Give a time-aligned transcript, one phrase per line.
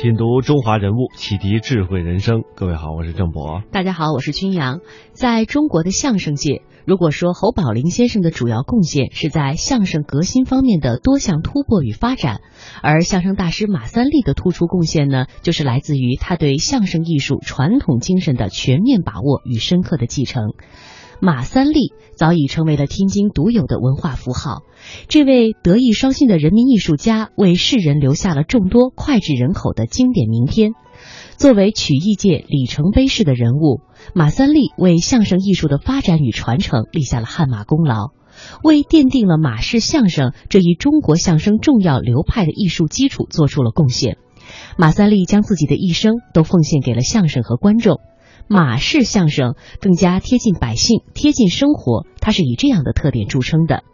[0.00, 2.44] 品读中华人物，启迪智慧人生。
[2.54, 3.64] 各位好，我是郑博。
[3.72, 4.78] 大家好，我是君阳。
[5.12, 12.42] 在中国的相声界，如果说侯宝林先生的主要贡献是在相声革新方面的多项突破与发展，
[12.80, 20.52] 而相声大师马三立的突出贡献呢，就是来自于他对相声艺术传统精神的全面把握与深刻的继承。
[21.20, 24.62] 马三立早已成为了天津独有的文化符号。
[25.08, 30.72] 这位德艺双馨的人民艺术家，为世人留下了众多脍炙人口的经典名篇。
[31.36, 33.80] 作为曲艺界里程碑式的人物，
[34.14, 38.08] 马三立为相声艺术的发展与传承立下了汗马功劳，
[38.64, 44.18] 为奠定了马氏相声这一中国相声重要流派的艺术基础做出了贡献。
[44.76, 48.00] 马三立将自己的一生都奉献给了相声和观众。
[48.48, 53.84] 马氏相声更加贴近百姓、贴近生活，他是以这样的特点著称的。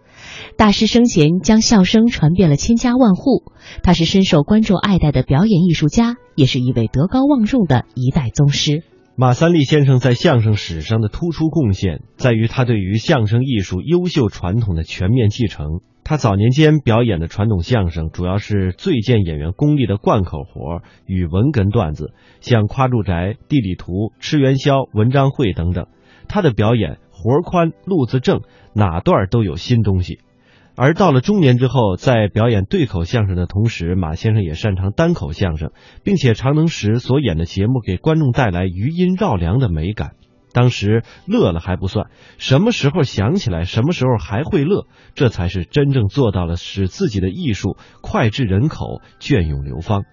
[0.56, 3.42] 大师生前将笑声传遍了千家万户，
[3.82, 8.84] 他是深受观众爱戴的表演艺术家，也是一位德高望重的一代宗师。
[9.16, 15.80] 马三立先生在相声史上的突出贡献，在于他对于相声艺术优秀传统的全面继承。
[16.04, 25.86] 他早年间表演的传统相声，主要是最见演员功力的贯口活与文哏段子，像夸住宅、地理图、吃元宵、文章会等等。
[26.28, 28.42] 他的表演活宽、路子正，
[28.74, 30.18] 哪段都有新东西。
[30.76, 35.70] 而到了中年之后，在表演对口相声的同时，马先生也擅长单口相声，
[36.02, 40.16] 并且常能使所演的节目给观众带来余音绕梁的美感。
[40.54, 42.06] 当时乐了还不算，
[42.38, 50.04] 什么时候想起来，什么时候还会乐，这才是真正做到了使自己的艺术脍炙人口、隽永流芳。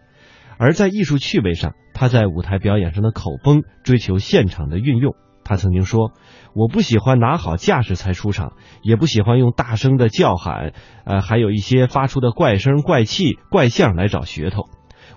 [0.58, 5.16] 而在艺术趣味上，他在舞台表演上的口风追求现场的运用。
[5.44, 6.12] 他曾经说
[6.54, 14.64] ：“我不喜欢拿好架势才出场，也不喜欢用大声的叫喊，呃，还有一些发出的怪声、怪气、怪相来找噱头。”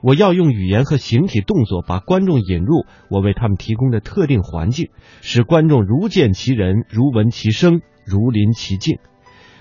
[0.03, 8.99] 我要用语言和形体动作把观众引入我为他们提供的特定环境，使观众如见其人，如闻其声，如临其境。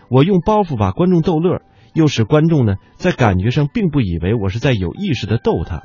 [0.10, 1.62] 我用包袱把观众逗乐，
[1.94, 5.84] 又使观众呢在感觉上并不以为我是在有意识的逗他。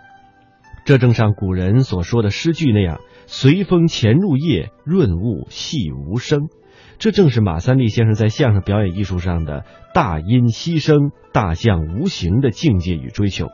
[0.84, 6.48] 这正像古人所说的诗句那样：“随风潜入夜，润物细无声。”
[6.98, 13.48] 这正是马三立先生在相声表演艺术上的大音希声、大象无形的境界与追求。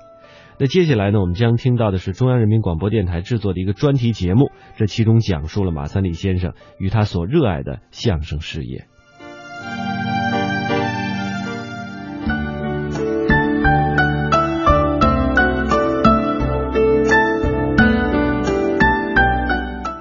[0.56, 8.87] 那接下来呢，我们将听到的是中央人民广播电台制作的一个专题节目，这其中讲述了马三立先生与他所热爱的相声事业。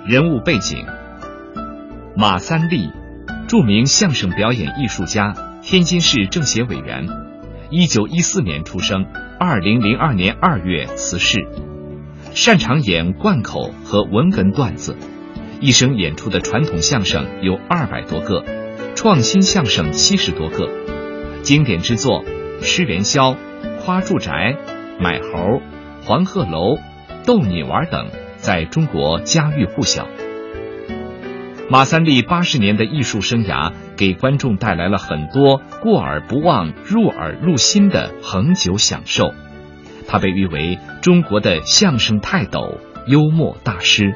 [0.06, 0.86] 人物背景：
[2.16, 2.92] 马三立，
[3.47, 7.08] 著名相声表演艺术家，天津市政协委员，
[7.72, 9.08] 一九一四年出生。
[9.40, 11.48] 二零零二年二月辞世，
[12.34, 14.96] 擅长演贯口和文哏段子，
[15.60, 18.44] 一生演出的传统相声有二百多个，
[18.96, 20.70] 创新相声七十多个，
[21.42, 22.24] 经典之作
[22.62, 23.32] 《吃元宵》
[23.84, 24.32] 《夸住宅》
[25.02, 25.28] 《买猴》
[26.06, 26.76] 《黄鹤楼》
[27.26, 28.08] 《逗你玩》等，
[28.38, 30.08] 在中国家喻户晓。
[31.70, 39.34] 马三立八十年的艺术生涯，给观众带来了很多过耳不忘、入耳入心的恒久享受。
[40.09, 44.13] 他被誉为中国的相声泰斗、幽默大师。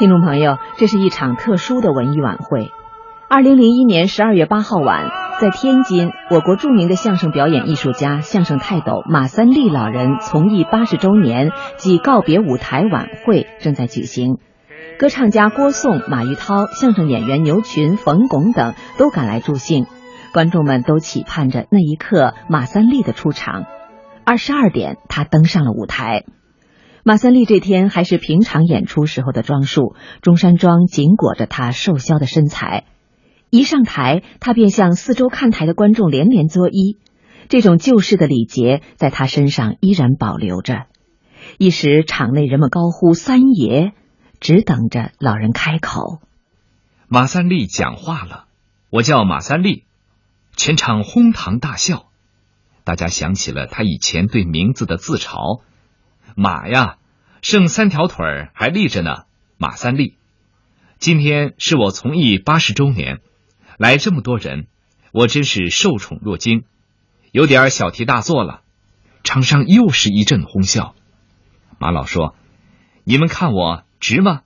[0.00, 2.72] 听众朋友，这是一场特殊的文艺晚会。
[3.28, 5.10] 二零零一年十二月八号晚，
[5.42, 14.38] 在天津，我国著名的相声表演艺术家、相声泰斗马三立老人从艺八十周年暨告别舞台晚会正在举行。
[14.98, 19.84] 歌唱家郭颂、马玉涛、相声演员牛群、冯巩等都赶来助兴，
[20.32, 23.66] 观众们都期盼着那一刻马三立的出场。
[24.24, 26.24] 二十二点，他登上了舞台。
[27.10, 32.84] 马三立这天还是平常演出时候的装束，中山装紧裹着他瘦削的身材。
[33.50, 36.98] 一上台，他便向四周看台的观众连连作揖。
[37.48, 40.84] 这种旧式的礼节在他身上依然保留着。
[41.58, 43.90] 一时场内人们高呼“三爷”，
[44.38, 46.20] 只等着老人开口。
[47.08, 48.44] 马三立讲话了
[48.88, 49.82] ：“我叫马三立。”
[50.54, 52.04] 全场哄堂大笑。
[52.84, 55.62] 大家想起了他以前对名字的自嘲。
[56.36, 56.98] 马呀，
[57.42, 59.24] 剩三条腿儿还立着呢。
[59.56, 60.16] 马三立，
[60.98, 63.20] 今天是我从艺八十周年，
[63.76, 64.66] 来这么多人，
[65.12, 66.64] 我真是受宠若惊。
[67.32, 68.62] 有点小题大做了。
[69.22, 70.94] 场上又是一阵哄笑。
[71.78, 72.34] 马老说
[73.04, 74.40] ：“你们看我直吗？”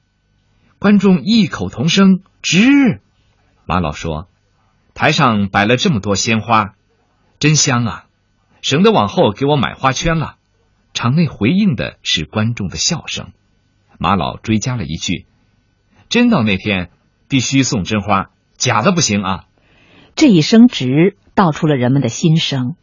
[0.80, 3.00] 观众异口同声：“直。”
[3.66, 4.28] 马老说
[4.94, 6.74] ：“台上摆了这么多鲜花，
[7.38, 8.06] 真香啊，
[8.62, 10.36] 省得往后给我买花圈了。”
[10.94, 13.32] 场内回应的是观众的笑声。
[13.98, 15.26] 马老追加了一句
[16.08, 16.90] ：“真到那天
[17.28, 19.44] 必须送真花，假的不行啊。”
[20.16, 22.76] 这一声“直”道出了人们的心声。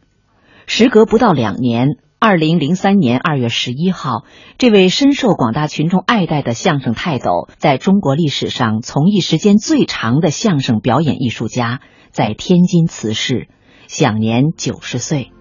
[0.66, 1.88] 时隔不到两年，
[2.18, 4.24] 二零零三年二月十一号，
[4.58, 11.80] 这位深受广大群众爱戴的相声泰斗，在中国历史上从艺时间最长的相声表演艺术家，
[12.10, 13.48] 在天津辞世，
[13.88, 15.31] 享年九十岁。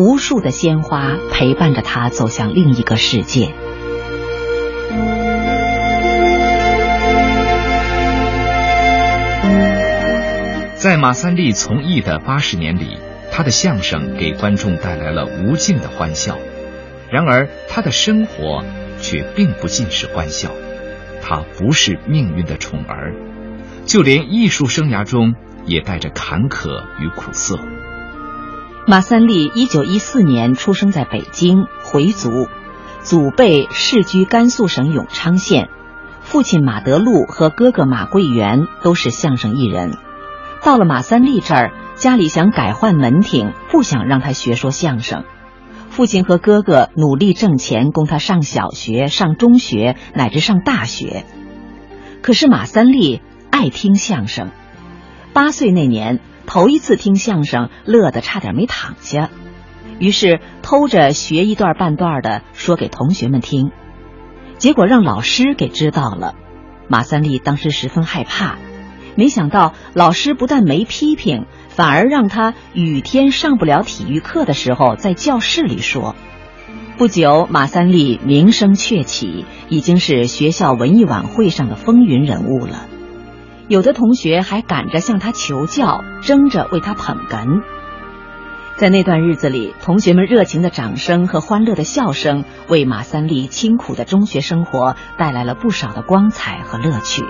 [0.00, 3.52] 无数的鲜花陪伴着他走向另一个世界。
[10.76, 12.96] 在马三立从艺的八十年里。
[13.32, 16.36] 他的相声给观众带来了无尽的欢笑，
[17.10, 18.64] 然而他的生活
[19.00, 20.50] 却并不尽是欢笑。
[21.22, 23.14] 他不是命运的宠儿，
[23.86, 27.56] 就连艺术生涯中也带着坎坷与苦涩。
[28.86, 32.48] 马三立一九一四年出生在北京，回族，
[33.02, 35.68] 祖辈世居甘肃省永昌县，
[36.20, 39.96] 父亲马德禄和哥哥马桂元都是相声艺人。
[40.62, 41.72] 到了马三立这儿。
[41.96, 45.24] 家里想改换门庭，不想让他学说相声。
[45.90, 51.26] 父亲和哥哥努力挣钱，供他上小学、上中学，乃至上大学。
[52.22, 54.48] 可是马三立爱听相声，
[55.34, 56.20] 八岁那年
[56.52, 59.30] 头一次听相声，乐得差点没躺下，
[60.00, 63.70] 于是偷着学一段半段的说给同学们听，
[64.58, 66.34] 结果让老师给知道了。
[66.88, 68.58] 马三立当时十分害怕，
[69.14, 71.46] 没想到老师不但没批评。
[71.68, 76.16] 反而让他雨天上不了体育课的时候，在教室里说。
[76.98, 82.88] 不久，马三立名声鹊起，已经是学校文艺晚会上的风云人物了。
[83.70, 87.62] 有的同学还赶着向他求教，争着为他捧哏。
[88.74, 97.22] 在那段日子里，同学们热情的掌声和欢乐的笑声，为马三立清苦的中学生活带来了不少的光彩和乐趣。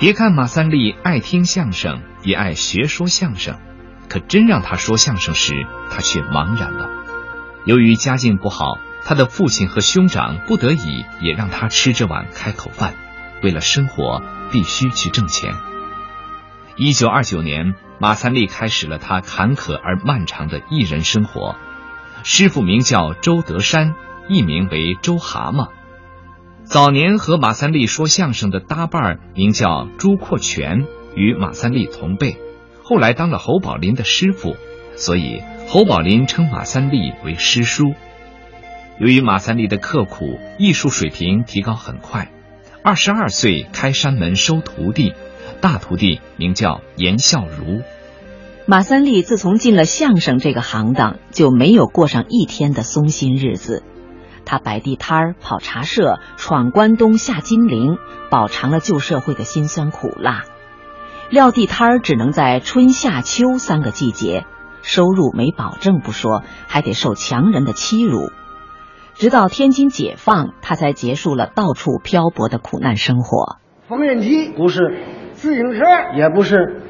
[0.00, 3.60] 别看马三立爱听相声，也爱学说相声，
[4.08, 5.54] 可真让他说相声时，
[5.88, 6.90] 他却茫然了。
[7.64, 12.94] 由于家境不好，他的父亲和兄长不得已也让他吃这碗开口饭。
[13.44, 14.20] 为了生活，
[14.52, 15.54] 必须去挣钱。
[16.76, 21.56] 一九二九年，马三立开始了他坎坷而漫长的艺人生活。
[22.22, 23.94] 师傅名叫周德山，
[24.28, 25.70] 艺名为周蛤蟆。
[26.64, 32.38] 早年和马三立说相声的搭伴名叫朱阔全，与马三立同辈，
[32.84, 34.56] 后来当了侯宝林的师傅，
[34.94, 37.94] 所以侯宝林称马三立为师叔。
[38.98, 42.30] 由于马三立的刻苦，艺术水平提高很快，
[42.84, 45.14] 二十二岁开山门收徒弟，
[45.60, 47.80] 大徒弟名叫严孝如。
[48.66, 53.84] 马三立自从进了相声这个行当，就没有过上一天的松心日子。
[54.44, 57.98] 他摆地摊儿、跑茶社、闯关东、下金陵，
[58.30, 60.42] 饱尝了旧社会的辛酸苦辣。
[61.30, 64.44] 撂地摊儿只能在春夏秋三个季节，
[64.82, 68.32] 收入没保证不说，还得受强人的欺辱。
[69.14, 73.56] 直到天津解放，他才结束了到处漂泊的苦难生活。
[73.88, 75.02] 缝纫机不是，
[75.32, 75.80] 自行车
[76.16, 76.82] 也不是，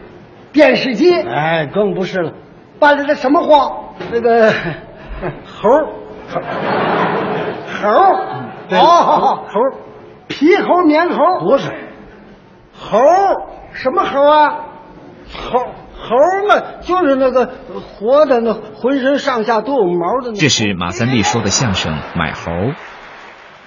[0.53, 2.33] 电视机，哎，更不是了。
[2.79, 3.95] 办的这什么活？
[4.11, 4.51] 那个
[5.47, 5.69] 猴
[7.83, 7.89] 猴
[8.71, 9.61] 哦，猴，
[10.29, 11.71] 皮猴、棉猴不是，
[12.73, 12.99] 猴
[13.73, 14.67] 什么猴啊？
[15.35, 15.65] 猴
[16.03, 16.17] 猴
[16.49, 20.33] 嘛，就是那个活的，那浑身上下都有毛的。
[20.35, 22.51] 这是马三立说的相声《买猴》。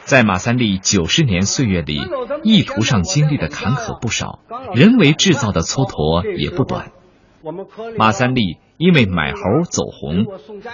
[0.01, 1.99] 在马三立九十年岁月里，
[2.43, 4.39] 意图上经历的坎坷不少，
[4.75, 6.91] 人为制造的蹉跎也不短。
[7.97, 10.25] 马三立因为买猴走红，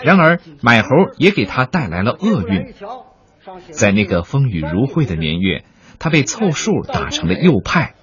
[0.04, 2.74] 然而买猴也给他带来了厄运。
[3.72, 5.64] 在那个风雨如晦的年月，
[6.02, 7.94] 他被凑数打成了右派。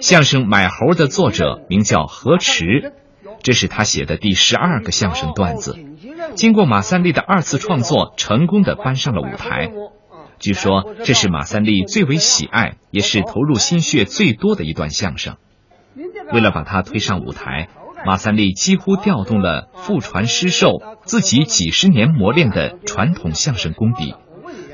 [0.00, 2.92] 相声《买猴》的作者名叫何池，
[3.42, 5.78] 这是他写的第十二个相声段子。
[6.34, 9.70] 经过马三立的二次创作，成功的搬上了舞台。
[10.38, 15.36] 据说这是马三立最为喜爱，也是投入心血最多的一段相声。
[16.34, 17.70] 为了把他推上舞台，
[18.04, 24.14] 马三立几乎调动了父传师授、自己几十年磨练的传统相声功底，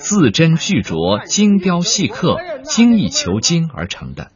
[0.00, 4.33] 字斟句酌、精雕细刻、精益求精而成的。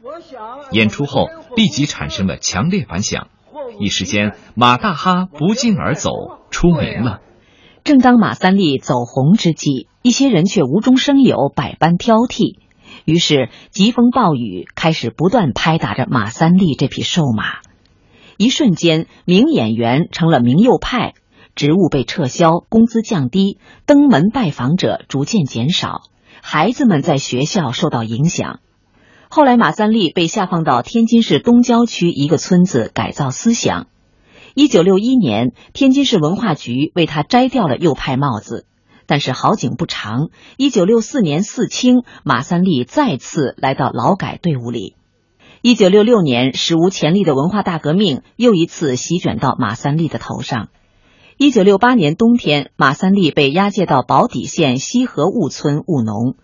[0.71, 3.28] 演出后立即产生了强烈反响，
[3.80, 6.11] 一时间马大哈不胫而走，
[6.50, 7.21] 出名了。
[7.83, 12.59] 正当马三立走红之际，一些人却无中生有，百般挑剔。
[13.04, 17.59] 于是疾风暴雨开始不断拍打着马三立这匹瘦马。
[18.37, 21.14] 一瞬间，名演员成了名右派，
[21.54, 26.02] 职务被撤销，工资降低，登门拜访者逐渐减少，
[26.42, 28.61] 孩子们在学校受到影响。
[29.28, 33.87] 后来，马三立被下放到天津市东郊区一个村子改造思想。
[34.54, 38.66] 一九六一年，天津市文化局为他摘掉了右派帽子。
[39.06, 44.94] 但是好景不长，一九六四年四清，马三立再次来到劳改队伍里。
[45.61, 50.68] 一九六六年，史无前例的文化大革命又一次席卷到马三立的头上。
[51.36, 56.36] 一九六八年冬天，马三立被押解到宝坻县西河务村务农，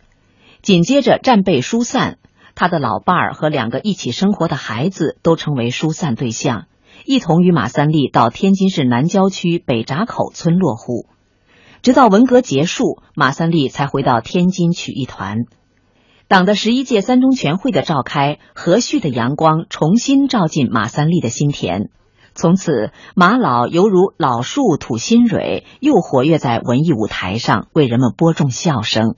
[0.62, 2.18] 紧接着战备疏散，
[2.56, 6.66] 他的老伴儿和两个一起生活的孩子都成为疏散对象。
[7.04, 11.06] 一同与马三立到天津市南郊区北闸口村落户，
[11.82, 15.44] 直到文革结束，马三立才回到天津曲艺团。
[16.26, 21.90] 党的十一届三中全会的召开，和煦的阳光重新照进马三立的心田。
[22.40, 29.14] 从此，马老犹如老树吐新蕊，又活跃在文艺舞台上，为人们播种笑声。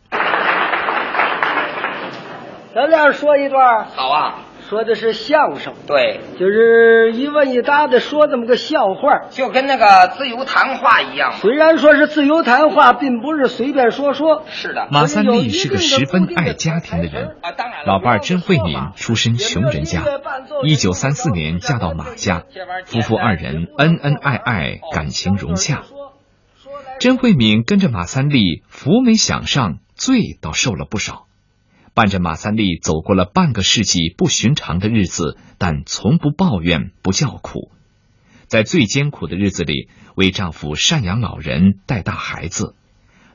[2.75, 4.35] 咱俩说一段，好啊。
[4.69, 11.33] 说的是相声，对，就是一问一答的说这么个笑话，就跟那个自由谈话一样。
[11.33, 14.45] 虽然说是自由谈话，并不是随便说说。
[14.49, 17.37] 是的，马三立是个十分爱家庭的人。
[17.43, 20.03] 啊，当然老伴儿甄慧敏出身穷人家，
[20.65, 22.45] 一九三四年嫁到马家，
[22.87, 25.83] 夫妇二人恩恩爱爱，感情融洽。
[26.99, 31.27] 甄慧敏跟着马三立，福没享上，罪倒受了不少。
[31.95, 37.71] 伴着马三立走过了半个世纪不寻常的日子，但从不抱怨，不叫苦。
[38.47, 42.75] 在最艰苦的日子里，为丈夫赡养老人、带大孩子。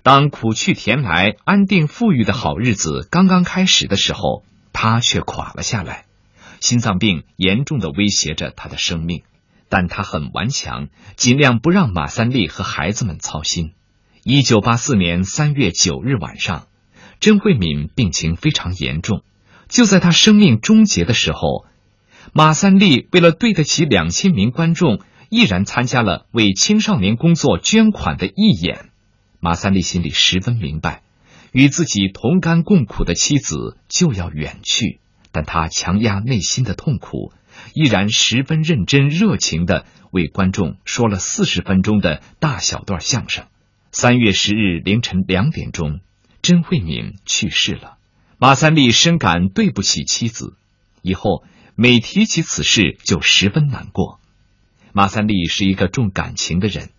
[0.02, 6.06] 当苦去甜来、安定富裕的好日子刚刚开始的时候，她却垮了下来，
[6.60, 9.24] 心脏病严重的威胁着她的生命。
[9.70, 13.74] 但她很顽强，尽量不让马三立和孩子们操心。
[14.24, 16.68] 一九八四年三月九日晚上。
[17.20, 19.24] 甄慧敏病情非常严重，
[19.68, 21.66] 就在她生命终结的时候，
[22.34, 28.90] 马三立为了对得起两千名观众，毅然参加了为青少年工作捐款的义演。
[29.40, 31.04] 马三立心里十分明白，
[31.52, 35.00] 与自己同甘共苦的妻子就要远去，
[35.32, 37.32] 但他强压内心的痛苦，
[37.74, 43.46] 依然十分认真热情的为观众说了四十分钟的大小段相声。
[43.92, 46.00] 三月十日凌晨两点钟。
[46.42, 47.98] 甄慧敏去世了，
[48.38, 50.56] 马三立深感对不起妻子，
[51.02, 51.44] 以后
[51.76, 54.20] 每提起此事就十分难过。
[54.94, 56.90] 马三立是一个重感情的人，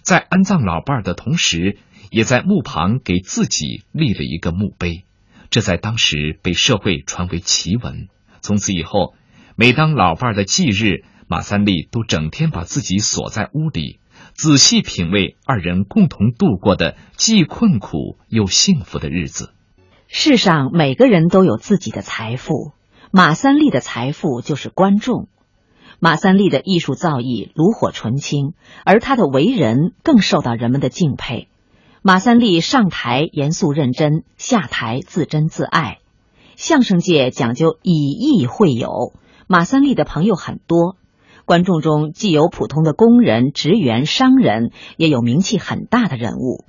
[0.00, 1.78] 在安葬老伴儿的同时，
[2.10, 5.04] 也在墓旁给自己立了一个墓碑，
[5.50, 8.08] 这在当时被社会传为奇闻。
[8.40, 9.14] 从此以后，
[9.56, 13.98] 每当老伴儿的忌日，马三立都整天把自己锁在屋里。
[14.36, 19.54] 仔细品味二人共同度过的既困苦又幸福的日子。
[20.08, 22.72] 世上每个人都有自己的财富，
[23.10, 25.28] 马三立的财富就是观众。
[26.00, 28.52] 马三立的艺术造诣炉火纯青，
[28.84, 31.48] 而他的为人更受到人们的敬佩。
[32.02, 36.00] 马三立上台严肃认真，下台自珍自爱。
[36.56, 39.14] 相声界讲究以艺会友，
[39.46, 40.96] 马三立的朋友很多。
[41.46, 46.64] 观众中既有普通的工人、职员、商人，也有名气很大的人物。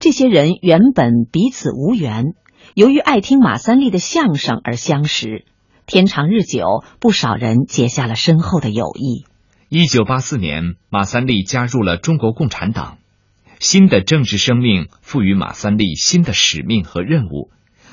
[0.00, 2.34] 这些人原本彼此无缘，
[2.74, 5.44] 由于爱听马三立的相声而相识。
[5.86, 9.24] 天长日久，不少人结下了深厚的友谊。
[9.68, 12.98] 一九八四年，马三立加入了中国共产党，
[13.60, 17.50] 新的政治生命赋予马三立新的使命和任务，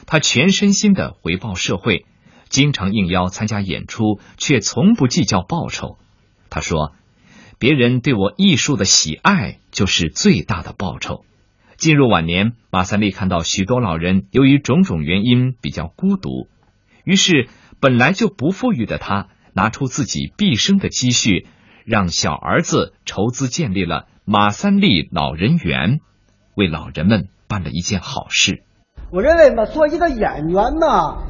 [0.08, 2.08] 他全身心的回报社会，
[2.50, 6.00] 经常应邀参加演出，却从不计较报酬。
[6.56, 6.94] 他说
[7.60, 11.26] ：“别人对我艺术的喜爱就是最大的报酬。”
[11.76, 16.48] 进入晚年，马三立看到许多老人由于种种原因比较孤独，
[17.04, 17.50] 于是
[17.82, 21.46] 本来就不富裕的他拿出自己毕生的积蓄，
[21.84, 26.00] 让小儿子筹资建立了马三立老人园，
[26.56, 28.64] 为老人们办了一件好事。
[29.12, 31.22] 我认为嘛，做一个演员呢，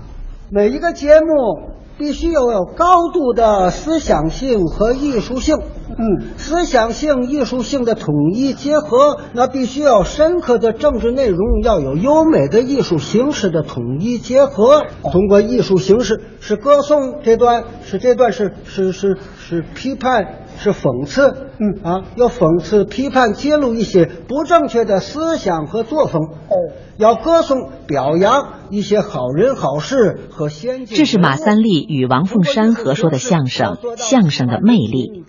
[0.52, 1.75] 每一个节目。
[1.98, 5.56] 必须要有高度的思想性和艺术性，
[5.98, 14.84] 嗯，思想性、艺术性的统一结合，那必须要深刻的政治内容，要有优美的艺术形式的统一结合。
[15.04, 26.22] 通过艺术形式是歌颂这段，是这段是是是是批判是讽刺，嗯啊，要讽刺批判揭露一些不正确的思想和作风。
[26.24, 26.56] 哦，
[26.98, 30.98] 要歌颂表扬一些好人好事和先进。
[30.98, 35.26] 这是马三立与王凤山合说的相声，相声的魅力。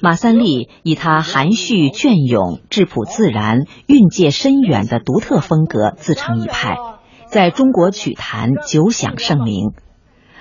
[0.00, 6.76] 马三立以他含蓄隽永、质朴自然、蕴藉深远的独特风格自成一派，
[7.28, 9.70] 在中国曲坛久享盛名。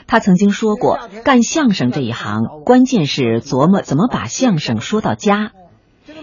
[0.10, 5.52] 他曾经说过，干相声这一行，关键是琢磨怎么把相声说到家。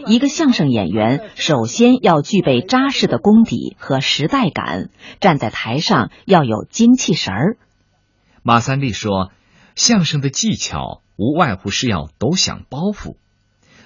[0.09, 4.91] 一个相声演员首先要具备扎实的功底和时代感，
[5.21, 7.59] 站在台上要有精气神儿。
[8.43, 9.31] 马三立说，
[9.77, 13.15] 相声的技巧无外乎是要抖响包袱，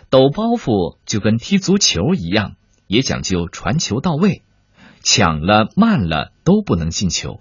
[0.09, 2.55] 抖包袱就跟踢足球一样，
[2.87, 4.45] 也讲究传球到位，
[5.03, 7.41] 抢了慢了都不能进球。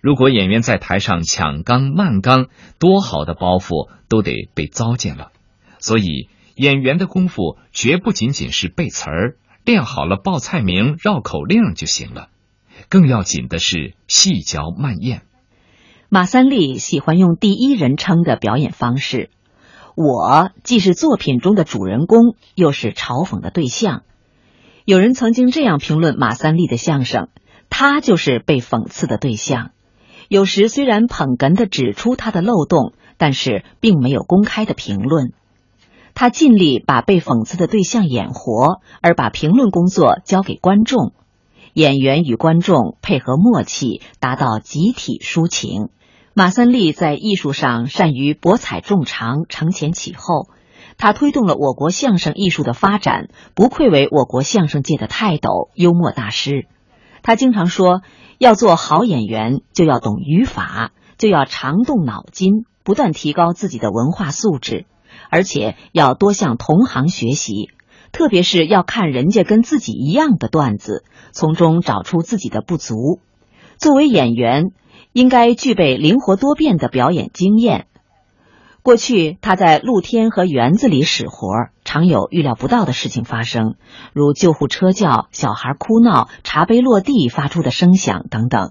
[0.00, 2.46] 如果演员在台上抢刚慢刚，
[2.78, 5.30] 多好的包袱都得被糟践了。
[5.78, 12.28] 所以演员的功夫绝不仅仅是背词儿，练好了报菜名、绕口令就行了。
[12.88, 15.22] 更要紧的是细嚼慢咽。
[16.08, 19.30] 马三立喜欢用第一人称的表演方式，
[19.94, 24.02] 我既是作品中的主人公，又是嘲讽的对象。
[24.86, 27.28] 有人曾经这样评论马三立的相声：
[27.68, 29.72] 他就是被讽刺的对象。
[30.30, 35.32] 有时虽然捧哏的指出他的漏洞，但是并没有公开的评论。
[36.14, 41.12] 他尽力把被讽刺的对象演活，而把评论工作交给观众。
[41.72, 45.88] 演员与观众配合默契，达到集体抒情。
[46.32, 50.46] 马三立在艺术上善于博采众长，承前启后。
[50.96, 56.68] 他推动了我国相声艺术的发展，不愧为我国相声界的泰斗、幽默大师。
[57.22, 58.02] 他经常说。
[58.42, 64.86] 要做好演员，就要懂语法，就要常动脑筋，不断提高自己的文化素质，
[65.28, 67.68] 而且要多向同行学习，
[68.12, 73.20] 特别是要看人家跟自己一样的段子，从中找出自己的不足。
[73.76, 74.68] 作为演员，
[75.12, 77.88] 应该具备灵活多变的表演经验。
[78.80, 83.74] 过去他在露天和园子里使活儿，常有预料不到的事情发生，
[84.12, 88.70] 如救护车叫、小孩哭闹、茶杯落地发出的声响等等。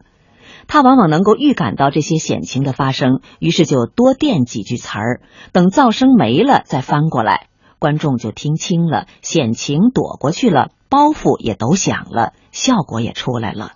[0.67, 13.73] 他往往能够预感到这些险情的发生，于是就多垫几句词儿，等噪声没了再翻过来，观众就听清了，险情躲过去了，包袱也抖响了，效果也出来了。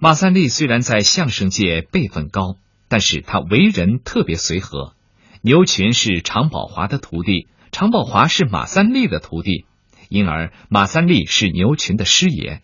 [0.00, 2.56] 马三立虽然在相声界辈分高，
[2.88, 4.94] 但是他为人特别随和。
[5.42, 9.64] 牛群是常宝华的徒弟，常宝华是马三立的徒弟，
[10.08, 12.62] 因而马三立是牛群的师爷。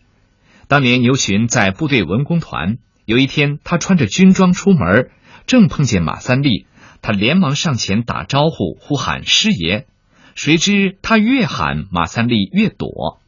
[0.67, 5.09] 当年牛群在部队文工团，有一天他穿着军装出门，
[5.45, 6.67] 正碰见马三立，
[7.01, 9.87] 他连忙上前打招呼，呼喊师爷。
[10.35, 13.21] 谁知他越喊马三立越躲，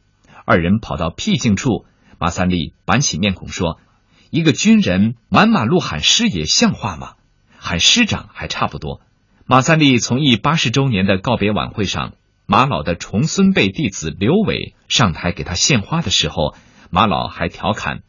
[0.44, 1.86] 二人跑到僻静处，
[2.18, 3.80] 马三立板起面孔说
[4.30, 7.14] ：“一个军人满马路喊师爷，像话吗？
[7.56, 9.00] 喊师长还差不多。”
[9.50, 12.12] 马三立从艺八十周年的告别晚会上，
[12.46, 16.54] 马老的重孙辈弟子刘伟上台给他献花的时候，
[16.88, 18.02] 马老还调侃：“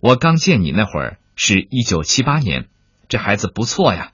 [0.00, 2.66] 我刚见你那会儿是一九七八年，
[3.08, 4.12] 这孩子不错呀。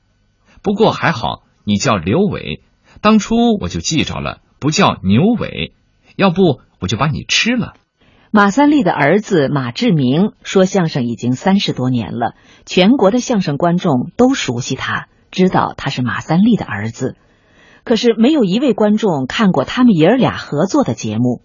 [0.62, 2.62] 不过还好你叫刘伟，
[3.00, 5.74] 当初我就记着了，不叫牛伟，
[6.14, 7.74] 要不我就把你吃了。”
[8.30, 15.08] 马三立的儿子马志明说相声已经三十多年了，全国的相声观众都熟悉他。
[15.36, 17.14] 知道他是马三立的儿子，
[17.84, 21.42] 可是没有一位观众看过他们爷儿俩合作的节目。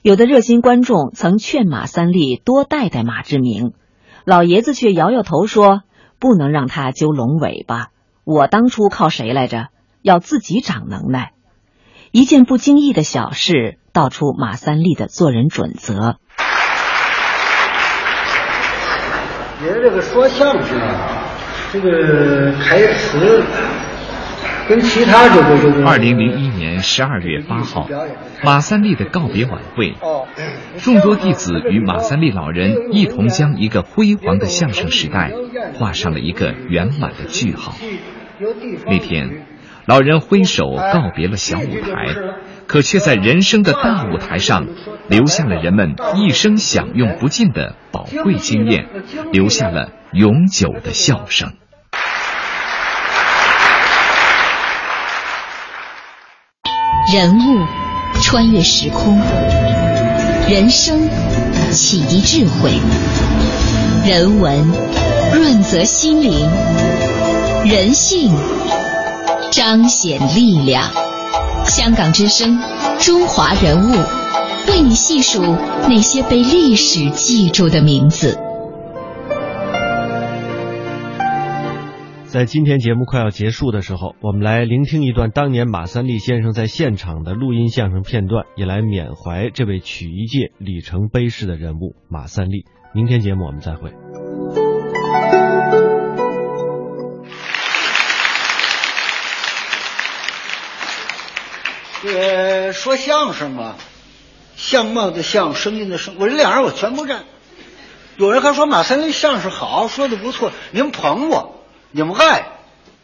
[0.00, 3.74] 有的热心观众曾劝马三立多带带马志明，
[4.24, 5.82] 老爷子却摇摇头说
[6.18, 7.88] ：“不能让他揪龙尾巴。
[8.24, 9.68] 我当初靠谁来着？
[10.00, 11.32] 要自己长能耐。
[12.12, 15.96] 一件不经意的小事，道出马三立的做人准则。”
[19.62, 21.11] 爷这个说相声啊。
[21.72, 23.42] 这个台词
[24.68, 25.86] 跟其他这个这个。
[25.88, 27.88] 二零零一年十二月八号，
[28.44, 29.94] 马三立的告别晚会，
[30.76, 35.32] 众多弟子与马三立老人一同将一个辉煌的相声时代
[35.72, 37.72] 画上了一个圆满的句号。
[38.86, 39.46] 那天，
[39.86, 42.14] 老人挥手告别了小舞台，
[42.66, 44.66] 可却在人生的大舞台上
[45.08, 48.88] 留下了人们一生享用不尽的宝贵经验，
[49.32, 51.52] 留下了永久的笑声。
[57.12, 57.66] 人物
[58.22, 59.20] 穿越时空，
[60.48, 61.10] 人生
[61.70, 62.72] 启迪智慧，
[64.06, 64.64] 人文
[65.34, 66.48] 润泽心灵，
[67.66, 68.32] 人性
[69.50, 70.90] 彰显力量。
[71.66, 72.58] 香港之声，
[72.98, 73.94] 中华人物，
[74.68, 75.42] 为你细数
[75.90, 78.38] 那些被历史记住的名字。
[82.32, 92.64] 在今天节目快要结束的时候，我们来聆听一段当年马三立先生在现场的录音相声片段，也来缅怀这位曲艺界里程碑式的人物马三立。
[92.94, 93.92] 明天节目我们再会。
[102.02, 103.74] 这说相声嘛，
[104.56, 107.24] 相貌的相，声音的声，我这俩人我全不占。
[108.16, 111.61] 有人还说马三立相声好，说的不错，您捧我，
[111.92, 112.46] 你们爱，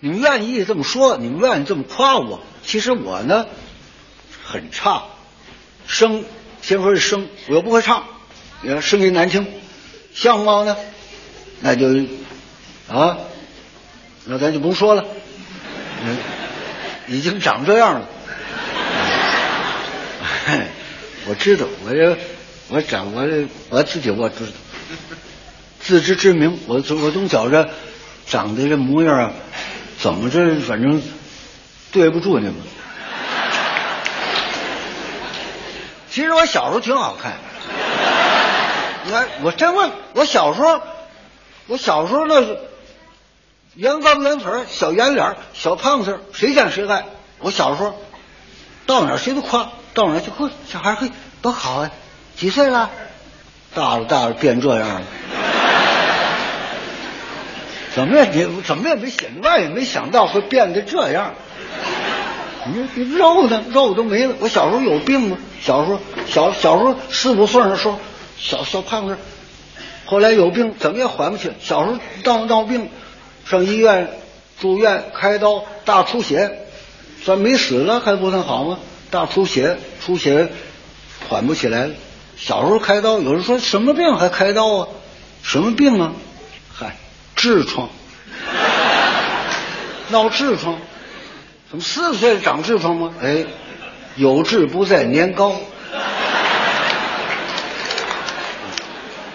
[0.01, 2.41] 你们愿意这么说，你们愿意这么夸我。
[2.65, 3.47] 其实我呢，
[4.45, 5.05] 很差，
[5.87, 6.25] 声
[6.63, 8.05] 先说是声，我又不会唱，
[8.63, 9.47] 你看声音难听。
[10.15, 10.77] 相貌呢，
[11.61, 11.87] 那就
[12.91, 13.19] 啊，
[14.25, 15.05] 那咱就不说了，
[16.05, 16.17] 嗯，
[17.07, 18.09] 已经长这样了。
[21.29, 22.17] 我知道，我这
[22.69, 23.29] 我长我
[23.69, 24.53] 我自己我知道，
[25.81, 26.59] 自知之明。
[26.67, 27.69] 我总我总觉着
[28.29, 29.31] 长得这模样啊，
[29.99, 31.03] 怎么着反正
[31.91, 32.55] 对不住你们。
[36.11, 37.33] 其实我小时候挺好看，
[39.05, 40.81] 你看我真问，我小时候，
[41.67, 42.59] 我小时候那是
[43.75, 47.05] 圆方圆腿小圆脸小胖子，谁见谁爱。
[47.39, 47.99] 我小时候
[48.85, 49.71] 到哪谁都夸。
[49.95, 50.31] 到哪去？
[50.31, 51.11] 嚯，小孩嘿，
[51.43, 51.91] 多好啊！
[52.37, 52.91] 几岁了？
[53.75, 55.03] 大了，大了，变这样了。
[57.95, 61.35] 怎么也你怎么也没想，万也没想到会变得这样。
[62.73, 63.65] 你你肉呢？
[63.71, 64.35] 肉都没了。
[64.41, 65.39] 我小时候有病吗？
[65.61, 67.99] 小时候小小时候四五岁的时候，
[68.39, 69.17] 小小胖子，
[70.05, 71.55] 后来有病，怎么也缓不起来。
[71.61, 72.91] 小时候闹闹病，
[73.47, 74.11] 上医院
[74.61, 76.67] 住院开刀，大出血，
[77.23, 78.79] 算没死了，还不算好吗？
[79.11, 80.49] 大出血，出血
[81.29, 81.95] 缓不起来了。
[82.37, 84.89] 小时候开刀，有人说什么病还开刀啊？
[85.43, 86.13] 什么病啊？
[86.71, 86.97] 嗨，
[87.39, 87.89] 痔疮，
[90.11, 90.77] 闹痔疮。
[91.71, 93.15] 怎么四十岁长痔疮吗？
[93.23, 93.45] 哎，
[94.17, 95.53] 有志不在年高，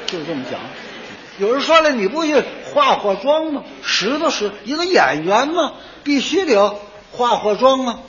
[0.08, 0.60] 就这么讲。
[1.40, 3.64] 有人说了，你不去化化妆吗？
[3.84, 6.76] 是的是，一个演员嘛，必须得
[7.12, 8.00] 化化妆啊。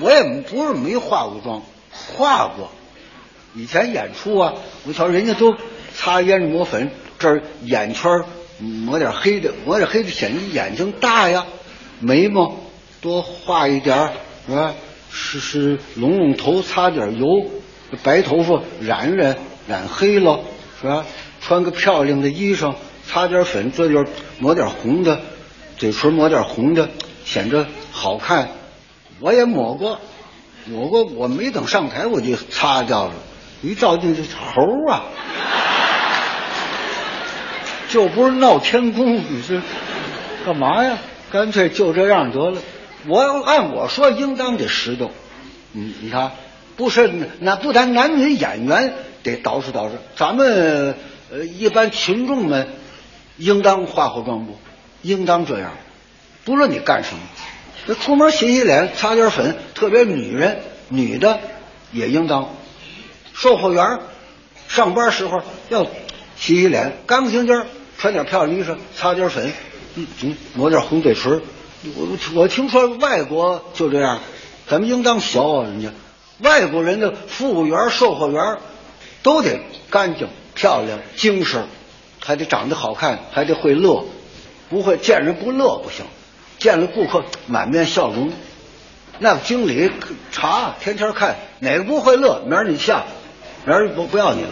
[0.00, 2.70] 我也不是没化过妆，化过。
[3.54, 4.54] 以前演出啊，
[4.86, 5.56] 我瞧人家都
[5.94, 8.22] 擦胭脂抹粉，这儿眼圈
[8.62, 11.46] 抹点黑的，抹点黑的显你眼睛大呀。
[12.00, 12.56] 眉毛
[13.00, 14.12] 多画一点
[14.46, 14.74] 是吧？
[15.10, 17.26] 是是，拢拢头，擦点油，
[18.02, 19.36] 白头发染染
[19.68, 20.40] 染黑了
[20.80, 21.04] 是吧？
[21.40, 22.28] 穿个漂亮的。
[22.28, 22.74] 衣裳，
[23.06, 24.04] 擦点粉，这就
[24.38, 25.20] 抹点红的，
[25.76, 26.88] 嘴唇抹点红的，
[27.24, 28.48] 显着好看。
[29.20, 30.00] 我也抹过，
[30.66, 33.14] 抹过，我没等上台我就擦掉了。
[33.62, 35.04] 一照镜就猴啊，
[37.92, 39.60] 就不是闹天宫，你是
[40.46, 40.96] 干嘛呀？
[41.30, 42.58] 干脆就这样得了。
[43.06, 45.10] 我要按我说，应当得拾掇。
[45.74, 46.32] 嗯，你看，
[46.76, 50.96] 不是那不但男女演员得捯饬捯饬，咱们
[51.30, 52.68] 呃一般群众们
[53.36, 54.58] 应当化化妆不？
[55.02, 55.72] 应当这样，
[56.44, 57.20] 不论你干什么。
[57.86, 61.40] 这出门洗洗脸，擦点粉，特别女人，女的
[61.92, 62.48] 也应当。
[63.34, 63.98] 售货员
[64.68, 65.84] 上班时候要
[66.36, 67.64] 洗洗脸，干干净净，
[68.02, 69.52] 穿点漂亮衣裳，擦点粉，
[69.94, 71.40] 嗯嗯，抹点红嘴唇。
[71.94, 74.18] 我我听说外国就这样，
[74.68, 75.88] 咱们应当学人家。
[76.40, 78.56] 外国人的服务员、售货员
[79.22, 81.64] 都得干净、漂亮、精神，
[82.18, 84.04] 还得长得好看，还得会乐，
[84.68, 86.04] 不会见人不乐不行。
[86.58, 88.32] 见了顾客满面笑容，
[89.20, 89.92] 那经理
[90.32, 93.04] 查天天看哪个不会乐，明儿你下，
[93.64, 94.50] 明儿不不要你了。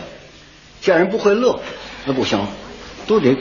[0.81, 1.59] 见人不会乐，
[2.05, 2.47] 那不行，
[3.11, 3.37] 都得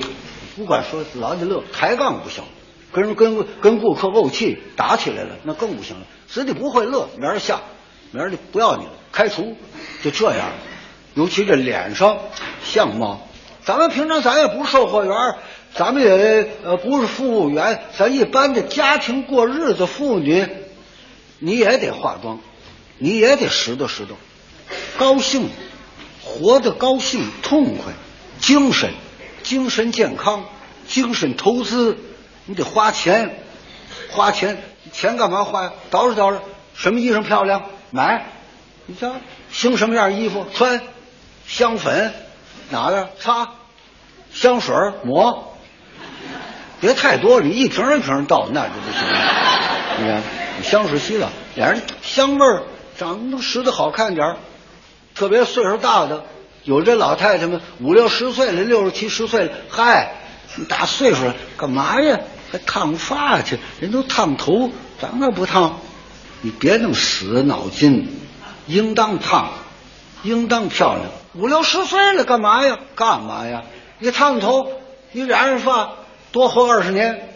[0.58, 2.44] 不管说老得乐，抬杠不行，
[2.92, 6.08] 跟人跟跟顾客怄气打起来了，那更不行了。
[6.28, 7.62] 自己不会乐，明儿下，
[8.10, 9.56] 明儿就不要你了，开除，
[10.04, 10.54] 就这样。
[11.14, 12.18] 尤其这脸上
[12.64, 13.28] 相貌，
[13.64, 15.14] 咱们平常咱也不是售货员。
[15.76, 20.48] 咱们也呃不是服务员，咱一般的家庭过日子妇女，
[21.38, 22.40] 你也得化妆，
[22.98, 24.14] 你也得拾掇拾掇，
[24.98, 25.48] 高兴，
[26.24, 27.94] 活得高兴痛快，
[28.40, 28.94] 精神，
[29.44, 30.46] 精神健康，
[30.88, 31.98] 精神投资，
[32.46, 33.40] 你得花钱，
[34.12, 35.72] 花钱，钱干嘛花呀？
[35.92, 36.40] 捯饬捯饬，
[36.76, 38.26] 什么衣裳漂亮买，
[38.86, 39.14] 你瞧，
[39.52, 40.82] 兴什么样衣服穿，
[41.48, 42.14] 香粉
[42.70, 43.50] 哪个擦，
[44.34, 45.58] 香水抹。
[46.82, 49.20] 别太多，你一瓶一瓶倒那就不行了。
[50.00, 50.24] 你看，
[50.64, 52.64] 香水稀了，脸上香味儿，
[52.98, 54.38] 长得拾的好看点。
[55.14, 56.24] 特别岁数大的，
[56.64, 60.14] 有这老太太们五六十岁了，六十七十岁了，嗨，
[60.68, 62.20] 大岁数了，干嘛呀？
[62.52, 63.58] 还烫发去？
[63.80, 65.80] 人都烫头，咱那不烫。
[66.42, 68.08] 你别那么死脑筋，
[68.66, 69.52] 应当烫，
[70.24, 71.06] 应当漂亮。
[71.36, 72.80] 五六十岁了，干嘛呀？
[72.96, 73.64] 干嘛呀？
[74.00, 74.72] 你烫头，
[75.12, 75.92] 你染染发，
[76.32, 77.30] 多活二十年，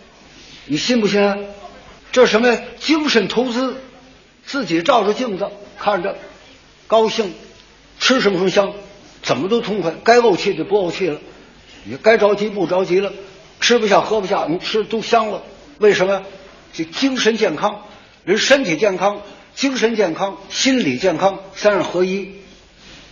[0.65, 1.47] 你信不信？
[2.11, 3.75] 这什么精神投资？
[4.45, 6.15] 自己照着镜子看着，
[6.87, 7.33] 高兴，
[7.99, 8.73] 吃什么什么香，
[9.23, 9.91] 怎么都痛快。
[10.03, 11.19] 该怄气就不怄气了，
[11.85, 13.11] 你该着急不着急了，
[13.59, 15.41] 吃不下喝不下，你吃都香了。
[15.79, 16.21] 为什么？
[16.73, 17.81] 这精神健康。
[18.25, 19.21] 人身体健康、
[19.53, 22.35] 精神健康、心理健康三样合一。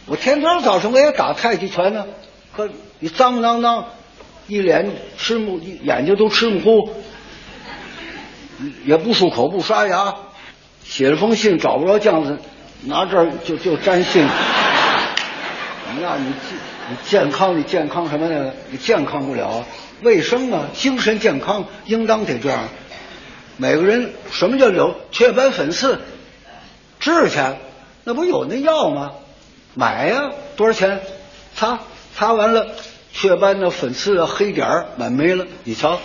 [0.06, 2.06] 我天天早晨我也打太极拳呢，
[2.56, 2.70] 可
[3.00, 3.88] 你脏不脏脏，
[4.48, 6.90] 一脸吃木，眼睛都吃木糊，
[8.86, 10.16] 也不漱口不刷牙，
[10.86, 12.40] 写了封信找不着酱子，
[12.86, 14.26] 拿这儿就就粘信。
[16.00, 18.52] 那你健你健康你健康什么呢？
[18.70, 19.66] 你健康不了，
[20.02, 22.70] 卫生啊，精神健康应当得这样。
[23.58, 26.00] 每个人什么叫有雀斑粉刺？
[27.00, 27.40] 治去，
[28.04, 29.12] 那不有那药吗？
[29.74, 31.02] 买呀，多少钱？
[31.56, 31.80] 擦
[32.16, 32.68] 擦完了，
[33.12, 35.46] 雀斑的粉刺啊，黑点儿满没了。
[35.64, 36.00] 你瞧，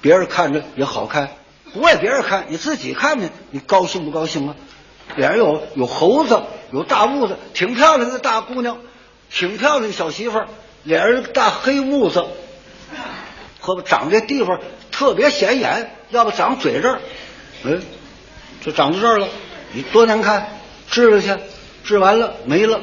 [0.00, 1.30] 别人看着也好看，
[1.72, 4.56] 不为别人看，你自己看呢，你高兴不高兴啊？
[5.14, 6.40] 脸上有有猴子，
[6.72, 8.78] 有大痦子，挺漂亮的大姑娘，
[9.30, 10.48] 挺漂亮的小媳妇儿，
[10.84, 12.24] 脸上大黑痦子，
[13.60, 14.60] 和长这地方
[14.90, 15.92] 特别显眼。
[16.10, 17.00] 要不长嘴这儿，
[17.64, 17.82] 嗯，
[18.64, 19.28] 就长到这儿了。
[19.72, 20.48] 你多难看，
[20.88, 21.36] 治了去，
[21.82, 22.80] 治完了没了，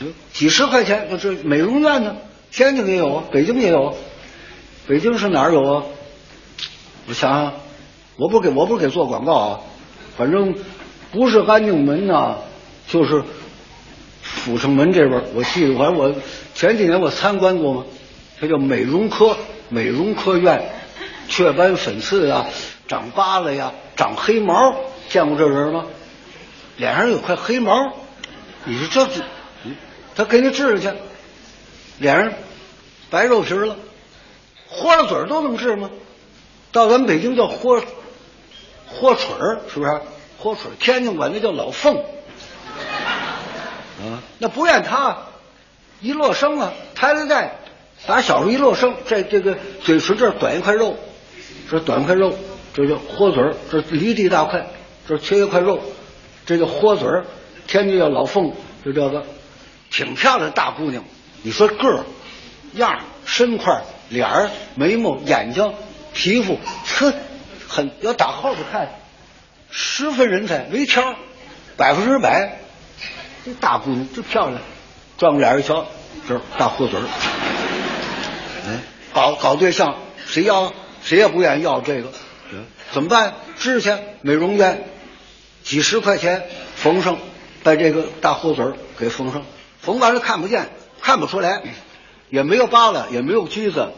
[0.00, 1.32] 嗯，几十块钱就治。
[1.44, 2.16] 美容院呢，
[2.50, 3.94] 天津也有啊，北京也有啊。
[4.88, 5.82] 北京是哪儿有啊？
[7.08, 7.52] 我想想，
[8.16, 9.60] 我不给我不给做广告啊，
[10.16, 10.54] 反正
[11.12, 12.38] 不是安定门呐，
[12.88, 13.22] 就是
[14.44, 15.22] 阜成门这边。
[15.34, 16.14] 我记得，反正我
[16.54, 17.84] 前几年我参观过嘛，
[18.40, 19.36] 它叫美容科
[19.68, 20.70] 美容科院。
[21.28, 22.46] 雀斑、粉刺啊，
[22.86, 24.76] 长疤了呀，长黑毛，
[25.08, 25.86] 见过这人吗？
[26.76, 27.94] 脸上有块黑毛，
[28.64, 29.22] 你说这，
[30.14, 30.88] 他给你治去，
[31.98, 32.32] 脸上
[33.10, 33.76] 白肉皮了，
[34.68, 35.90] 豁了嘴都能治吗？
[36.70, 37.82] 到咱北京叫豁
[38.86, 39.26] 豁嘴，
[39.72, 40.00] 是不是？
[40.38, 42.04] 豁嘴天津管那叫老凤，
[43.98, 45.16] 啊，那不怨他，
[46.00, 47.56] 一落生啊，胎里带，
[48.06, 50.96] 打小时候一落生，这这个嘴唇这儿短一块肉。
[51.68, 52.32] 这短一块肉，
[52.74, 54.64] 这叫豁嘴儿；这离地大块，
[55.08, 55.80] 这缺一块肉，
[56.44, 57.24] 这叫豁嘴儿。
[57.66, 58.52] 天津叫老凤，
[58.84, 59.24] 就这个，
[59.90, 61.02] 挺漂亮大姑娘。
[61.42, 62.04] 你说个儿、
[62.74, 65.74] 样、身块、脸儿、眉毛、眼睛、
[66.12, 66.56] 皮肤，
[66.86, 67.12] 呵，
[67.66, 68.88] 很要打后边看，
[69.68, 71.16] 十分人才，没挑，
[71.76, 72.60] 百分之百。
[73.46, 74.60] 这大姑娘真漂亮，
[75.16, 75.86] 转过脸一瞧，
[76.28, 77.06] 这大豁嘴儿。
[78.66, 78.80] 哎，
[79.14, 79.94] 搞搞对象，
[80.26, 80.74] 谁要？
[81.04, 82.10] 谁也不愿意要这个，
[82.92, 83.34] 怎么办？
[83.56, 84.82] 治去美容院，
[85.62, 87.18] 几十块钱缝上，
[87.62, 88.64] 把这个大豁嘴
[88.98, 89.44] 给缝上，
[89.80, 90.68] 缝完了看不见，
[91.00, 91.62] 看不出来，
[92.30, 93.92] 也没有疤了，也没有疖子，